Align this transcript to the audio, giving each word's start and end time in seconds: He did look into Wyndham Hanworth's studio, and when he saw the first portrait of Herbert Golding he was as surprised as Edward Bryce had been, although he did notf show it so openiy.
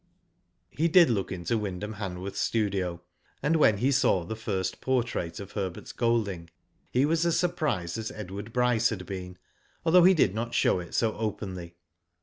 He 0.71 0.87
did 0.87 1.11
look 1.11 1.31
into 1.31 1.59
Wyndham 1.59 1.93
Hanworth's 1.93 2.39
studio, 2.39 3.03
and 3.43 3.55
when 3.57 3.77
he 3.77 3.91
saw 3.91 4.25
the 4.25 4.35
first 4.35 4.81
portrait 4.81 5.39
of 5.39 5.51
Herbert 5.51 5.93
Golding 5.95 6.49
he 6.89 7.05
was 7.05 7.23
as 7.23 7.37
surprised 7.37 7.99
as 7.99 8.09
Edward 8.09 8.51
Bryce 8.51 8.89
had 8.89 9.05
been, 9.05 9.37
although 9.85 10.05
he 10.05 10.15
did 10.15 10.33
notf 10.33 10.53
show 10.53 10.79
it 10.79 10.95
so 10.95 11.11
openiy. 11.13 11.73